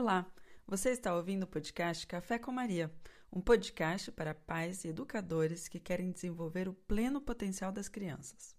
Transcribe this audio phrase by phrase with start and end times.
[0.00, 0.24] Olá,
[0.66, 2.90] você está ouvindo o podcast Café com Maria,
[3.30, 8.56] um podcast para pais e educadores que querem desenvolver o pleno potencial das crianças.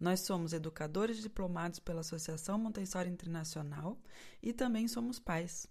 [0.00, 4.00] Nós somos educadores diplomados pela Associação Montessori Internacional
[4.42, 5.66] e também somos pais.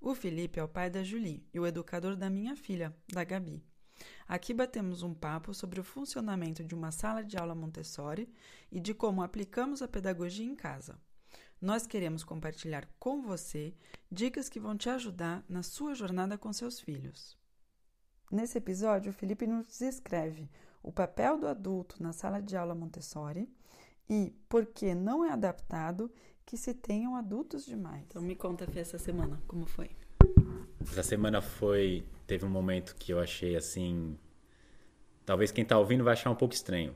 [0.00, 3.62] O Felipe é o pai da Julie e o educador da minha filha, da Gabi.
[4.26, 8.32] Aqui batemos um papo sobre o funcionamento de uma sala de aula Montessori
[8.72, 10.98] e de como aplicamos a pedagogia em casa.
[11.64, 13.72] Nós queremos compartilhar com você
[14.12, 17.38] dicas que vão te ajudar na sua jornada com seus filhos.
[18.30, 20.50] Nesse episódio, o Felipe nos descreve
[20.82, 23.48] o papel do adulto na sala de aula Montessori
[24.10, 26.12] e por que não é adaptado
[26.44, 28.04] que se tenham adultos demais.
[28.08, 29.90] Então me conta, Fê, essa semana, como foi?
[30.82, 32.06] Essa semana foi.
[32.26, 34.18] Teve um momento que eu achei assim.
[35.24, 36.94] Talvez quem está ouvindo vai achar um pouco estranho,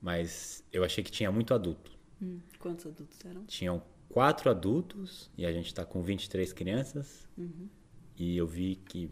[0.00, 1.90] mas eu achei que tinha muito adulto.
[2.22, 3.44] Hum, quantos adultos eram?
[3.46, 3.82] Tinham
[4.14, 7.28] quatro adultos e a gente está com 23 crianças.
[7.36, 7.68] Uhum.
[8.16, 9.10] E eu vi que,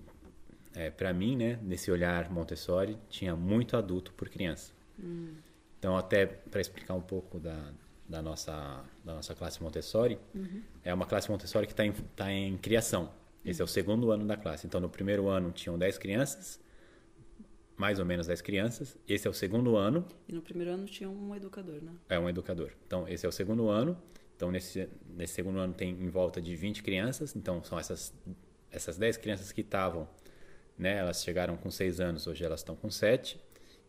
[0.77, 4.73] é, para mim, né, nesse olhar Montessori, tinha muito adulto por criança.
[5.03, 5.35] Hum.
[5.77, 7.73] Então, até para explicar um pouco da,
[8.09, 10.63] da, nossa, da nossa classe Montessori, uhum.
[10.85, 13.11] é uma classe Montessori que está em, tá em criação.
[13.45, 14.69] Esse é o segundo ano da classe.
[14.69, 16.61] Então, no primeiro ano tinham 10 crianças,
[17.77, 18.97] mais ou menos 10 crianças.
[19.09, 20.07] Esse é o segundo ano.
[20.29, 21.91] E no primeiro ano tinha um educador, né?
[22.09, 22.71] É, um educador.
[22.87, 24.01] Então, esse é o segundo ano.
[24.43, 27.37] Então, nesse, nesse segundo ano tem em volta de 20 crianças.
[27.37, 28.13] Então, são essas,
[28.73, 30.09] essas 10 crianças que estavam,
[30.77, 30.97] né?
[30.97, 33.41] Elas chegaram com 6 anos, hoje elas estão com 7.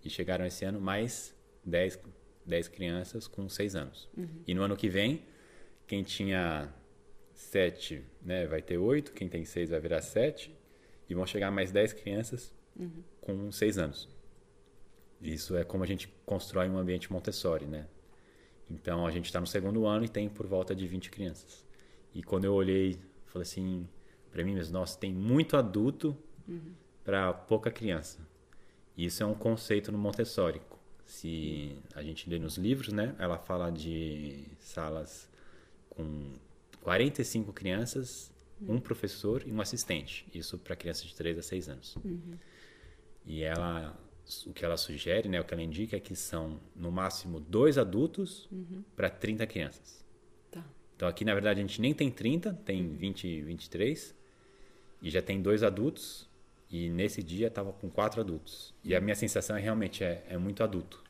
[0.05, 1.99] E chegaram esse ano mais 10,
[2.45, 4.07] 10 crianças com 6 anos.
[4.15, 4.43] Uhum.
[4.45, 5.23] E no ano que vem,
[5.87, 6.71] quem tinha
[7.33, 10.55] 7 né, vai ter 8, quem tem 6 vai virar 7.
[11.09, 13.03] E vão chegar mais 10 crianças uhum.
[13.19, 14.07] com 6 anos.
[15.19, 17.88] Isso é como a gente constrói um ambiente Montessori, né?
[18.69, 21.66] Então a gente está no segundo ano e tem por volta de 20 crianças.
[22.14, 23.88] E quando eu olhei, falei assim
[24.31, 26.73] para mim, mas nossa, tem muito adulto uhum.
[27.03, 28.19] para pouca criança.
[28.97, 30.62] E isso é um conceito no Montessori.
[31.06, 35.29] Se a gente lê nos livros, né, ela fala de salas
[35.90, 36.31] com
[36.81, 38.31] 45 crianças,
[38.62, 38.75] uhum.
[38.75, 40.25] um professor e um assistente.
[40.34, 41.96] Isso para crianças de 3 a 6 anos.
[42.03, 42.38] Uhum.
[43.25, 43.96] E ela
[44.45, 47.78] o que ela sugere, né, o que ela indica é que são no máximo dois
[47.78, 48.84] adultos uhum.
[48.95, 50.03] para 30 crianças.
[50.51, 50.63] Tá.
[50.95, 54.16] Então aqui na verdade a gente nem tem 30, tem 20, 23
[55.01, 56.29] e já tem dois adultos
[56.69, 58.73] e nesse dia estava com quatro adultos.
[58.84, 61.03] E a minha sensação é realmente é, é muito adulto.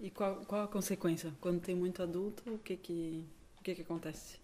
[0.00, 1.32] E qual, qual a consequência?
[1.40, 3.24] Quando tem muito adulto, o que que,
[3.58, 4.38] o que, que acontece?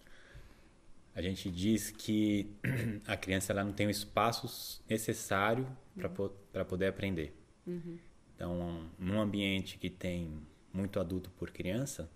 [1.14, 2.50] A gente diz que
[3.06, 5.66] a criança ela não tem o espaço necessário
[5.97, 6.64] para uhum.
[6.69, 7.34] poder aprender.
[7.66, 7.98] Uhum.
[8.36, 10.30] Então, num ambiente que tem
[10.72, 12.08] muito adulto por criança,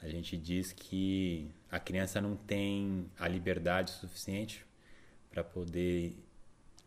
[0.00, 4.64] a gente diz que a criança não tem a liberdade suficiente
[5.30, 6.14] para poder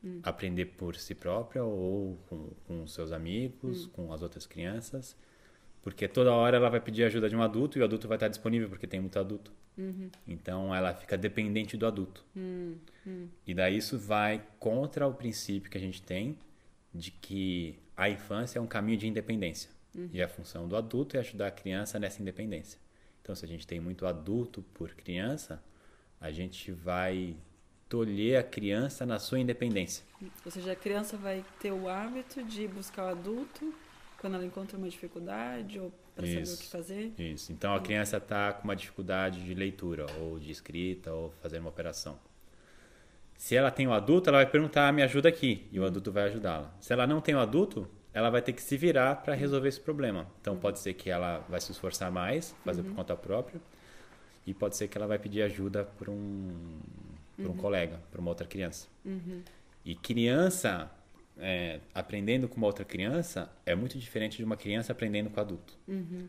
[0.03, 0.19] hum.
[0.23, 3.89] aprender por si própria ou com, com seus amigos, hum.
[3.94, 5.17] com as outras crianças,
[5.81, 8.27] porque toda hora ela vai pedir ajuda de um adulto e o adulto vai estar
[8.27, 9.51] disponível porque tem muito adulto.
[9.77, 10.09] Uhum.
[10.27, 12.23] Então ela fica dependente do adulto.
[12.35, 12.75] Hum,
[13.07, 13.27] hum.
[13.47, 16.38] E daí isso vai contra o princípio que a gente tem
[16.94, 19.69] de que a infância é um caminho de independência.
[19.95, 20.09] Uhum.
[20.12, 22.79] E a função do adulto é ajudar a criança nessa independência.
[23.22, 25.63] Então, se a gente tem muito adulto por criança,
[26.19, 27.38] a gente vai
[27.88, 30.03] tolher a criança na sua independência.
[30.44, 33.72] Ou seja, a criança vai ter o hábito de buscar o adulto
[34.19, 37.13] quando ela encontra uma dificuldade ou para saber o que fazer.
[37.19, 37.51] Isso.
[37.51, 37.83] Então, a uhum.
[37.83, 42.18] criança está com uma dificuldade de leitura ou de escrita ou fazer uma operação.
[43.41, 46.12] Se ela tem o adulto, ela vai perguntar, ah, me ajuda aqui, e o adulto
[46.12, 46.72] vai ajudá-la.
[46.79, 49.79] Se ela não tem o adulto, ela vai ter que se virar para resolver esse
[49.79, 50.28] problema.
[50.40, 52.90] Então pode ser que ela vai se esforçar mais, fazer uhum.
[52.90, 53.59] por conta própria,
[54.46, 56.80] e pode ser que ela vai pedir ajuda para um,
[57.35, 57.57] por um uhum.
[57.57, 58.88] colega, para uma outra criança.
[59.03, 59.41] Uhum.
[59.84, 60.91] E criança
[61.40, 65.75] é, aprendendo com uma outra criança é muito diferente de uma criança aprendendo com adulto.
[65.88, 66.28] Uhum.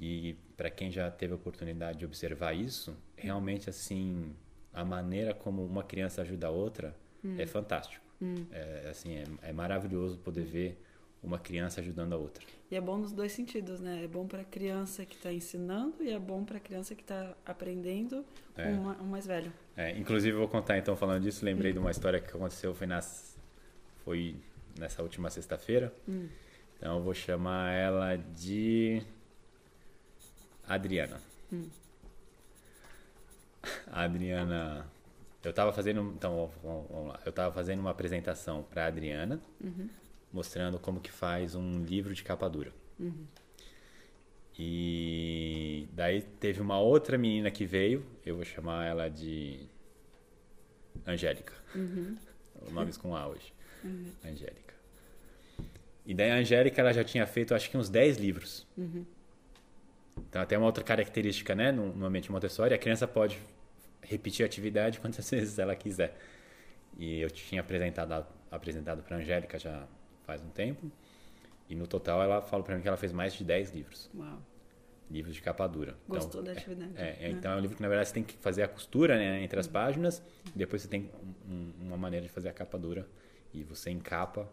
[0.00, 4.34] E para quem já teve a oportunidade de observar isso, realmente assim
[4.72, 7.36] a maneira como uma criança ajuda a outra hum.
[7.38, 8.04] é fantástico.
[8.20, 8.46] Hum.
[8.52, 10.78] É, assim, é, é, maravilhoso poder ver
[11.22, 12.44] uma criança ajudando a outra.
[12.70, 14.02] E é bom nos dois sentidos, né?
[14.04, 17.02] É bom para a criança que está ensinando e é bom para a criança que
[17.02, 18.24] está aprendendo
[18.54, 18.70] com é.
[18.70, 19.52] uma, um mais velho.
[19.76, 21.74] É, inclusive, eu vou contar, então, falando disso, lembrei hum.
[21.74, 23.36] de uma história que aconteceu, foi, nas,
[24.04, 24.36] foi
[24.78, 25.92] nessa última sexta-feira.
[26.08, 26.28] Hum.
[26.76, 29.02] Então, eu vou chamar ela de
[30.66, 31.20] Adriana.
[33.92, 34.86] A Adriana.
[35.44, 36.12] Eu estava fazendo.
[36.16, 37.20] Então, vamos lá.
[37.24, 39.88] Eu estava fazendo uma apresentação para a Adriana, uhum.
[40.32, 42.72] mostrando como que faz um livro de capa dura.
[42.98, 43.26] Uhum.
[44.58, 49.66] E daí teve uma outra menina que veio, eu vou chamar ela de
[51.06, 51.54] Angélica.
[51.74, 52.16] Uhum.
[52.70, 53.52] Nomes com A hoje.
[53.82, 54.12] Uhum.
[54.24, 54.74] Angélica.
[56.04, 58.66] E daí a Angélica ela já tinha feito acho que uns 10 livros.
[58.76, 59.04] Uhum.
[60.28, 63.38] Então até uma outra característica, né, no, no ambiente Montessori, a criança pode
[64.02, 66.16] repetir a atividade quantas vezes ela quiser.
[66.98, 69.86] E eu tinha apresentado apresentado para a Angélica já
[70.24, 70.90] faz um tempo.
[71.68, 74.10] E no total ela falou para mim que ela fez mais de 10 livros.
[74.14, 74.38] Uau.
[75.10, 75.96] Livros de capa dura.
[76.06, 76.92] Gostou então, da atividade.
[76.96, 77.30] É, é, né?
[77.30, 79.58] então é um livro que na verdade você tem que fazer a costura né, entre
[79.58, 80.22] as páginas,
[80.54, 81.10] e depois você tem
[81.48, 83.06] um- uma maneira de fazer a capa dura
[83.54, 84.50] e você encapa.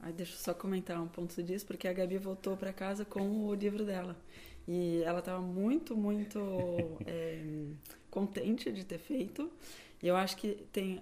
[0.00, 3.46] Aí deixa eu só comentar um ponto disso, porque a Gabi voltou para casa com
[3.46, 4.16] o livro dela.
[4.68, 6.38] E ela estava muito, muito
[7.06, 7.40] é,
[8.10, 9.50] contente de ter feito.
[10.02, 11.00] E eu acho que tem,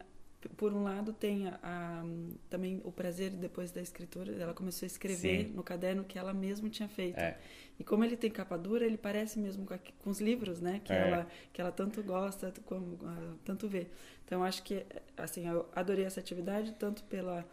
[0.56, 2.04] por um lado, tem a- a-
[2.50, 4.32] também o prazer depois da escritura.
[4.34, 5.52] Ela começou a escrever Sim.
[5.54, 7.18] no caderno que ela mesma tinha feito.
[7.18, 7.38] É.
[7.78, 10.80] E como ele tem capa dura, ele parece mesmo com, a- com os livros, né?
[10.84, 11.08] Que, É.
[11.08, 13.86] ela, que ela tanto gosta, como, ah, tanto vê.
[14.26, 14.84] Então, acho que,
[15.16, 17.44] assim, eu adorei essa atividade, tanto pela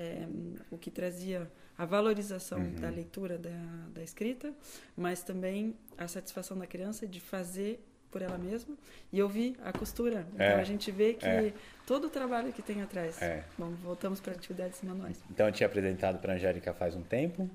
[0.00, 0.26] é,
[0.70, 2.74] o que trazia a valorização Uhum.
[2.74, 3.50] da leitura da,
[3.94, 4.52] da escrita,
[4.96, 7.80] mas também a satisfação da criança de fazer
[8.10, 8.74] por ela mesma
[9.12, 10.26] e ouvir a costura.
[10.34, 10.54] Então, É.
[10.60, 11.52] a gente vê que É.
[11.86, 13.20] todo o trabalho que tem atrás.
[13.22, 13.44] É.
[13.56, 15.22] Bom, voltamos para atividades manuais.
[15.30, 17.48] Então eu tinha apresentado para a Angélica faz um tempo,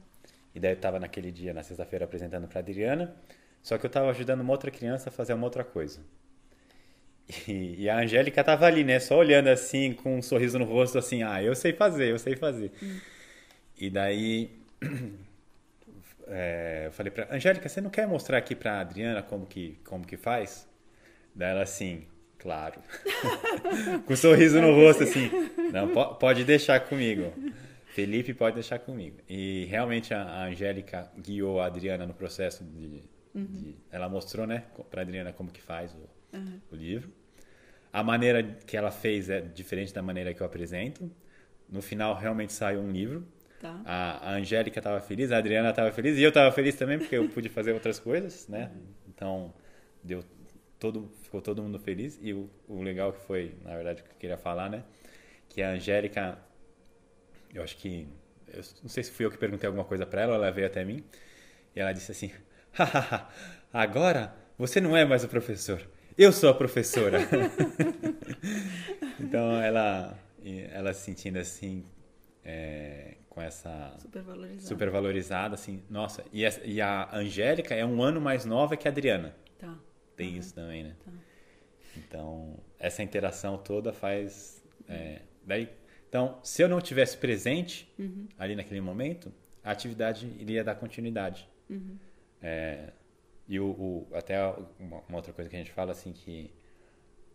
[0.55, 3.13] e daí eu estava naquele dia, na sexta-feira, apresentando para a Adriana,
[3.63, 5.99] só que eu estava ajudando uma outra criança a fazer uma outra coisa.
[7.47, 10.97] E, e a Angélica estava ali, né, só olhando assim, com um sorriso no rosto,
[10.97, 12.71] assim, ah, eu sei fazer, eu sei fazer.
[13.77, 14.49] E daí
[16.27, 20.05] é, eu falei para Angélica, você não quer mostrar aqui para Adriana como que, como
[20.05, 20.67] que faz?
[21.35, 22.05] Daí ela assim,
[22.37, 22.79] claro.
[24.05, 25.29] com um sorriso no rosto, assim,
[25.71, 27.33] não, po- pode deixar comigo.
[27.87, 29.17] Felipe pode deixar comigo.
[29.29, 33.03] E realmente a, a Angélica guiou a Adriana no processo de,
[33.35, 36.59] de- ela mostrou, né, para Adriana como que faz o, Uhum.
[36.71, 37.11] o livro.
[37.91, 41.11] A maneira que ela fez é diferente da maneira que eu apresento.
[41.69, 43.23] No final realmente saiu um livro.
[43.63, 43.81] Tá?
[43.85, 47.15] A, a Angélica estava feliz, a Adriana estava feliz e eu estava feliz também porque
[47.15, 48.69] eu pude fazer outras coisas, né?
[49.07, 49.53] Então
[50.03, 50.21] deu
[50.77, 54.11] todo, ficou todo mundo feliz e o, o legal que foi, na verdade, o que
[54.11, 54.83] eu queria falar, né?
[55.47, 56.37] Que a Angélica,
[57.53, 58.05] eu acho que,
[58.49, 60.83] eu não sei se fui eu que perguntei alguma coisa para ela, ela veio até
[60.83, 61.01] mim
[61.73, 62.33] e ela disse assim:
[62.73, 63.29] "Hahaha,
[63.71, 65.81] agora você não é mais o professor,
[66.17, 67.19] eu sou a professora."
[69.21, 70.19] então ela,
[70.73, 71.85] ela se sentindo assim.
[72.43, 74.67] é, com essa Super valorizado.
[74.67, 78.87] super valorizada, assim, nossa, e, essa- e a Angélica é um ano mais nova que
[78.87, 79.35] a Adriana.
[79.57, 79.77] Tá.
[80.15, 80.95] Tem isso também, né?
[81.03, 81.11] Tá.
[81.97, 84.61] Então, essa interação toda faz.
[84.89, 85.69] é, daí,
[86.09, 88.27] então, se eu não tivesse presente Uhum.
[88.37, 89.31] ali naquele momento,
[89.63, 91.47] a atividade iria dar continuidade.
[91.69, 91.97] Uhum.
[92.41, 92.91] É,
[93.47, 94.37] e o, o- até
[94.79, 96.51] uma, uma outra coisa que a gente fala assim que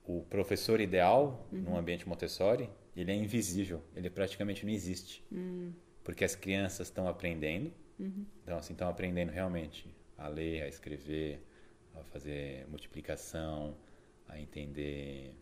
[0.04, 1.60] o professor ideal Uhum.
[1.62, 5.72] num ambiente Montessori ele é invisível, ele praticamente não existe, Hum,
[6.08, 7.70] porque as crianças estão aprendendo,
[8.00, 8.24] uhum.
[8.42, 11.38] então assim estão aprendendo realmente a ler, a escrever,
[11.94, 13.76] a fazer multiplicação,
[14.26, 15.34] a entender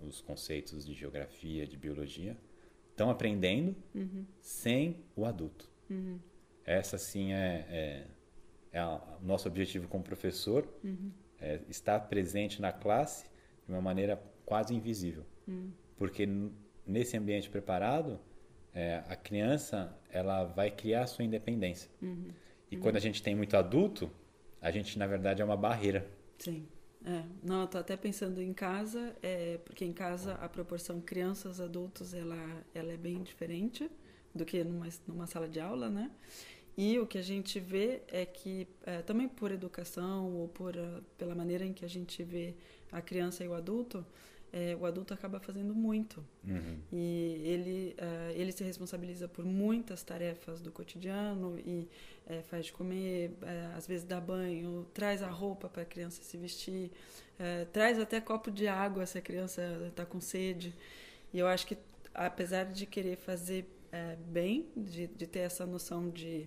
[0.00, 2.34] os conceitos de geografia, de biologia,
[2.90, 4.24] estão aprendendo Uhum.
[4.40, 5.68] sem o adulto.
[5.90, 6.18] Uhum.
[6.64, 8.06] Essa sim é, é,
[8.72, 11.12] é a- o nosso objetivo como professor, Uhum.
[11.38, 13.26] é estar presente na classe
[13.66, 14.16] de uma maneira
[14.46, 15.26] quase invisível.
[15.46, 15.70] Uhum.
[15.98, 16.26] Porque
[16.86, 18.18] nesse ambiente preparado,
[18.78, 21.90] é, a criança ela vai criar a sua independência.
[22.00, 22.28] Uhum.
[22.70, 24.08] E quando a gente tem muito adulto,
[24.62, 26.08] a gente na verdade é uma barreira.
[26.38, 26.68] Sim.
[27.04, 27.24] É.
[27.42, 32.14] Não, eu tô até pensando em casa, é, porque em casa a proporção crianças adultos
[32.14, 33.90] ela, ela é bem diferente
[34.32, 36.10] do que numa, numa sala de aula, né?
[36.76, 41.00] E o que a gente vê é que, é, também por educação ou por, ah,
[41.16, 42.54] pela maneira em que a gente vê
[42.92, 44.06] a criança e o adulto,
[44.52, 46.24] é, o adulto acaba fazendo muito.
[46.44, 46.78] Uhum.
[46.92, 51.86] E ele, eh, ele se responsabiliza por muitas tarefas do cotidiano e
[52.26, 56.22] eh, faz de comer, eh, às vezes dá banho, traz a roupa para a criança
[56.22, 56.90] se vestir,
[57.38, 60.74] eh, traz até copo de água se a criança está com sede.
[61.32, 61.76] E eu acho que,
[62.14, 66.46] apesar de querer fazer eh, bem, de, de ter essa noção de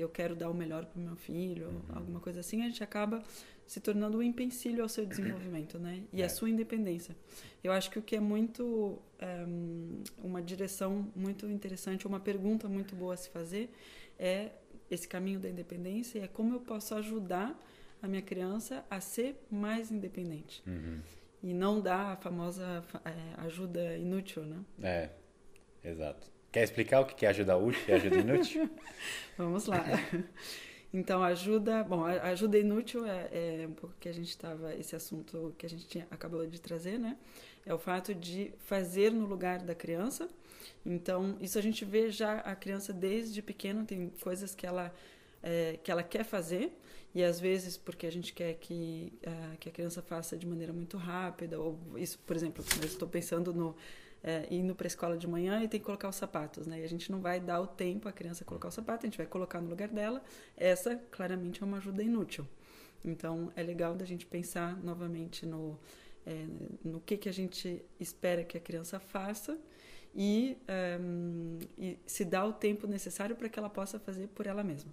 [0.00, 1.82] eu quero dar o melhor para o meu filho, Uhum.
[1.96, 3.22] alguma coisa assim, a gente acaba
[3.70, 6.02] se tornando um empecilho ao seu desenvolvimento, né?
[6.12, 6.24] E É.
[6.24, 7.14] a sua independência.
[7.62, 12.96] Eu acho que o que é muito ehm, uma direção muito interessante, uma pergunta muito
[12.96, 13.70] boa a se fazer
[14.18, 14.50] é
[14.90, 17.56] esse caminho da independência, é como eu posso ajudar
[18.02, 20.98] a minha criança a ser mais independente Uhum.
[21.40, 24.58] e não dar a famosa fa- eh, ajuda inútil, né?
[24.82, 25.10] É,
[25.88, 26.26] exato.
[26.50, 28.68] Quer explicar o que é ajuda útil e ajuda inútil?
[29.38, 29.84] Vamos lá.
[30.92, 31.84] Então, ajuda.
[31.84, 34.74] Bom, ajuda inútil é, é um pouco que a gente estava.
[34.74, 37.16] Esse assunto que a gente tinha, acabou de trazer, né?
[37.64, 40.28] É o fato de fazer no lugar da criança.
[40.84, 44.92] Então, isso a gente vê já a criança desde pequena, tem coisas que ela,
[45.42, 46.72] é, que ela quer fazer,
[47.14, 50.72] e às vezes porque a gente quer que, uh, que a criança faça de maneira
[50.72, 53.76] muito rápida, ou isso, por exemplo, eu estou pensando no
[54.22, 56.80] é, indo para a escola de manhã e tem que colocar os sapatos, né?
[56.80, 59.16] E a gente não vai dar o tempo à criança colocar o sapato, a gente
[59.16, 60.22] vai colocar no lugar dela.
[60.56, 62.46] Essa, claramente, é uma ajuda inútil.
[63.04, 65.78] Então, é legal da gente pensar novamente no,
[66.26, 66.46] é,
[66.84, 69.58] no que, que a gente espera que a criança faça
[70.14, 70.56] e,
[71.00, 74.92] um, e se dar o tempo necessário para que ela possa fazer por ela mesma.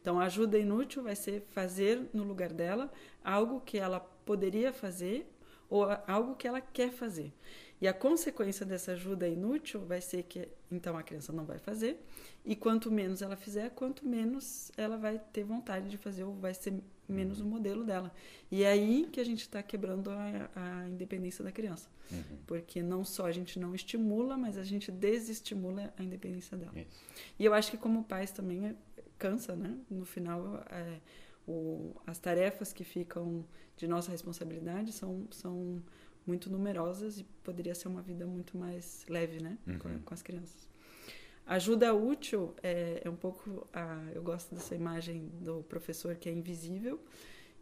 [0.00, 2.90] Então, a ajuda inútil vai ser fazer no lugar dela
[3.22, 5.30] algo que ela poderia fazer
[5.70, 7.32] ou algo que ela quer fazer.
[7.80, 11.98] E a consequência dessa ajuda inútil vai ser que então a criança não vai fazer,
[12.44, 16.52] e quanto menos ela fizer, quanto menos ela vai ter vontade de fazer, ou vai
[16.52, 16.74] ser
[17.08, 18.12] menos o modelo dela.
[18.50, 21.88] E é aí que a gente está quebrando a, a, independência da criança.
[22.10, 22.38] Uhum.
[22.46, 26.72] Porque não só a gente não estimula, mas a gente desestimula a independência dela.
[26.76, 27.02] Isso.
[27.38, 28.74] E eu acho que como pais também é,
[29.18, 29.76] cansa, né?
[29.90, 31.00] No final, é,
[31.46, 33.44] o, as tarefas que ficam
[33.76, 35.82] de nossa responsabilidade são, são
[36.26, 39.78] muito numerosas e poderia ser uma vida muito mais leve, né, uhum.
[39.78, 40.68] com, com, as crianças.
[41.46, 46.32] Ajuda útil é, é um pouco, a, eu gosto dessa imagem do professor que é
[46.32, 47.00] invisível.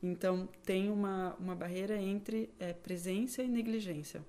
[0.03, 4.25] Então tem uma uma barreira entre é, presença e negligência.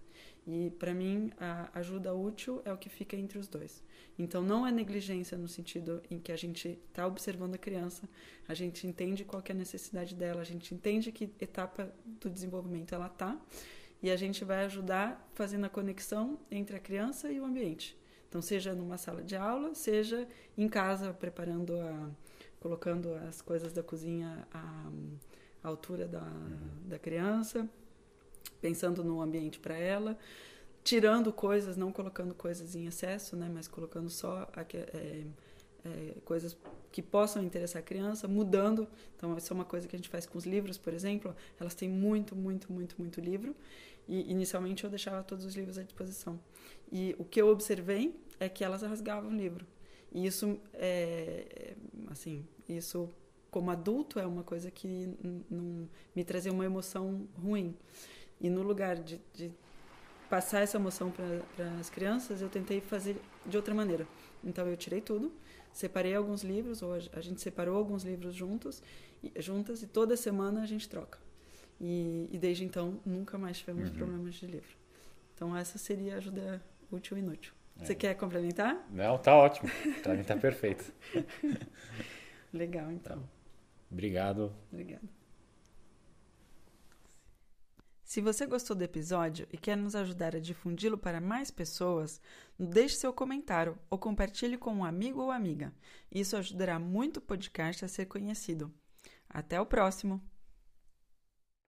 [0.52, 3.84] E para mim a ajuda útil é o que fica entre os dois.
[4.18, 8.10] Então não é negligência no sentido em que a gente está observando a criança,
[8.48, 12.96] a gente entende qual é a necessidade dela, a gente entende que etapa do desenvolvimento
[12.96, 13.40] ela está
[14.02, 17.96] e a gente vai ajudar fazendo a conexão entre a criança e o ambiente.
[18.28, 20.28] Então, seja numa sala de aula, seja
[20.58, 22.10] em casa, preparando a.
[22.60, 24.92] colocando as coisas da cozinha à,
[25.64, 26.28] à altura da,
[26.86, 27.68] da criança,
[28.62, 30.18] pensando no ambiente para ela,
[30.84, 34.48] tirando coisas, não colocando coisas em excesso, né, mas colocando só.
[34.54, 35.24] A, é,
[35.86, 36.58] é, coisas
[36.92, 38.88] que possam interessar a criança, mudando.
[39.16, 41.36] Então, isso é uma coisa que a gente faz com os livros, por exemplo.
[41.60, 43.56] Elas têm muito, muito, muito, muito livro.
[44.08, 46.40] E inicialmente eu deixava todos os livros à disposição.
[46.92, 49.66] E o que eu observei é que elas rasgavam o livro.
[50.12, 51.76] E isso, é, é
[52.10, 53.10] assim, isso
[53.52, 55.10] como adulto é uma coisa que
[55.50, 57.76] não me trazia uma emoção ruim.
[58.40, 59.52] E no lugar de, de
[60.30, 64.08] passar essa emoção para as crianças, eu tentei fazer de outra maneira.
[64.44, 65.34] Então eu tirei tudo,
[65.74, 68.82] separei alguns livros, ou a gente separou alguns livros juntos,
[69.38, 71.20] juntas, e toda semana a gente troca.
[71.82, 73.96] E, e desde então nunca mais tivemos uhum.
[73.96, 74.78] problemas de livro.
[75.34, 77.54] Então essa seria a ajuda útil e inútil.
[77.80, 77.86] É.
[77.86, 78.86] Você quer complementar?
[78.92, 79.70] Não, tá ótimo.
[80.04, 80.92] Para mim tá perfeito.
[82.54, 83.18] Legal, então.
[83.18, 83.24] Tá.
[83.92, 84.54] Obrigado.
[84.72, 85.19] Obrigada.
[88.10, 92.20] Se você gostou do episódio e quer nos ajudar a difundi-lo para mais pessoas,
[92.58, 95.72] deixe seu comentário ou compartilhe com um amigo ou amiga.
[96.12, 98.74] Isso ajudará muito o podcast a ser conhecido.
[99.30, 100.20] Até o próximo!